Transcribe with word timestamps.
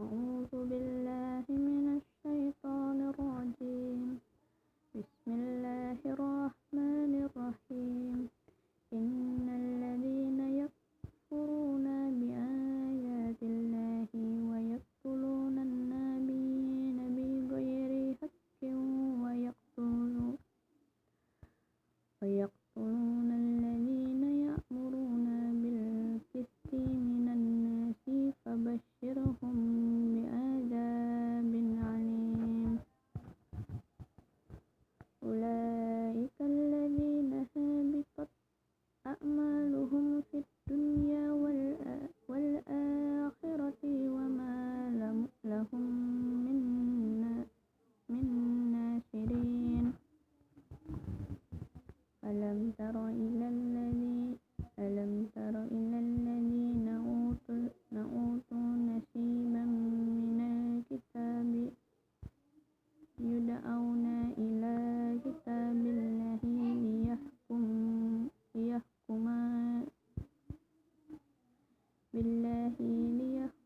أعوذ 0.00 0.52
بالله 0.70 1.44
من 1.48 2.00
الشيطان 2.00 2.98
الرجيم. 3.12 4.00
بسم 4.96 5.26
الله 5.28 6.00
الرحمن 6.14 7.12
الرحيم. 7.28 8.16
إن 8.96 9.46
الذين 9.62 10.40
يكفرون 10.60 11.86
بآيات 12.20 13.40
الله 13.42 14.10
ويقتلون 14.50 15.56
النبيين 15.68 16.98
بغير 17.16 17.92
حق 18.20 18.62
ويقتلون 19.24 20.14
ويقتلون 22.22 22.59
ألم 52.30 52.72
تر 52.78 52.96
إلى 53.08 53.46
الذي 53.56 54.38
ألم 54.78 55.12
تر 55.34 55.54
إلى 55.76 55.98
الذين 56.06 56.88
أوتوا 56.88 57.68
أوتوا 57.92 58.68
نصيبا 58.90 59.64
من 59.66 60.38
الكتاب؟ 60.54 61.50
يدعون 63.18 64.06
إلى 64.38 64.74
كتاب 65.24 65.80
الله 65.94 66.40
ليحكم 66.94 67.64
ليحكم 68.54 69.26
بالله 72.14 72.76
ليحكم 73.18 73.59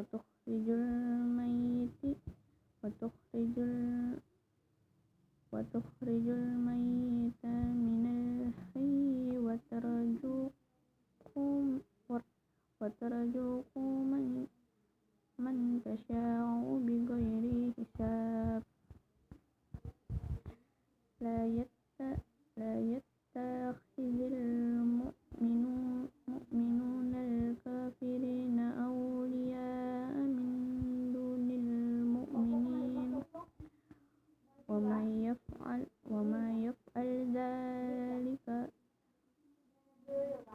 وتخرج 0.00 0.68
الميت 0.68 2.16
وتخرج 2.84 3.58
ال- 3.58 4.20
وتخرج 5.52 6.28
الميت 6.28 7.19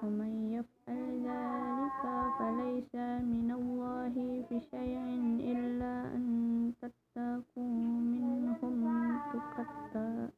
ومن 0.02 0.32
يفعل 0.52 1.26
ذلك 1.26 2.02
فليس 2.38 2.94
من 3.32 3.48
الله 3.60 4.14
في 4.48 4.60
شيء 4.70 4.98
إلا 5.56 5.94
أن 6.14 6.24
تتقوا 6.80 7.80
منهم 8.12 9.18
تقتا 9.32 10.30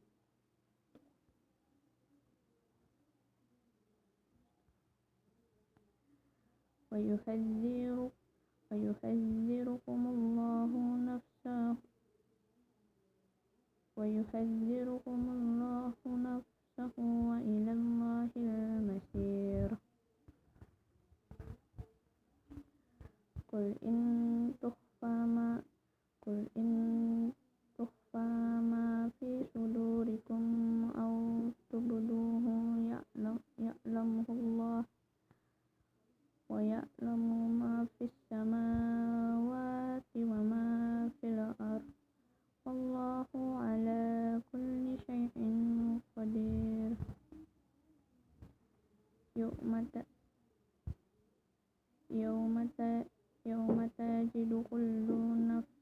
ويحذر 6.91 8.09
ويحذركم 8.71 10.01
الله 10.07 10.71
نفسه 11.09 11.75
ويحذركم 13.97 15.19
الله 15.37 15.93
نفسه 16.07 16.48
وإلى 16.83 17.71
الله 17.71 18.29
المصير. 18.37 19.69
قل 23.51 23.75
إن 23.83 23.99
تخفى 24.61 25.13
ما 25.35 25.61
قل 26.21 26.45
إن 26.57 26.71
تخفى 27.77 28.27
ما 28.71 29.09
في 29.19 29.43
صدوركم 29.53 30.43
أو 30.95 31.13
تبدوه 31.69 32.45
يعلم 32.91 33.39
يعلمه 33.59 34.25
الله 34.29 34.83
ويعلم 36.49 37.23
ما 37.59 37.87
في 37.97 38.03
السماوات 38.05 40.09
وما 40.15 40.65
في 41.21 41.27
الأرض 41.27 41.89
والله 42.65 43.27
على 43.65 44.01
كل 44.51 44.97
شيء 45.07 45.35
قدير 46.17 46.91
يوم 49.35 49.87
ت- 49.93 50.05
يوم 52.11 52.69
يوم 53.45 53.89
تجد 53.97 54.63
كل 54.71 55.07
نفس 55.47 55.75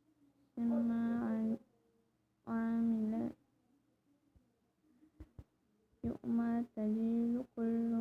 ما 0.59 1.19
عم- 1.23 1.57
عملت. 2.47 3.35
يوم 6.03 6.65
تجد 6.75 7.45
كل 7.55 7.91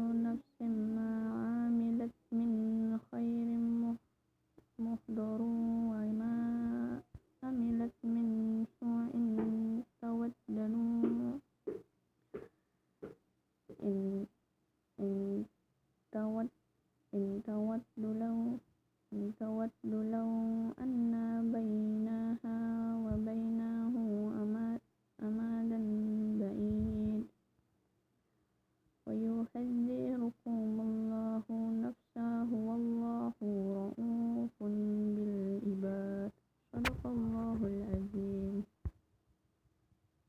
tawaddu 19.46 19.98
law 20.10 20.74
anna 20.82 21.25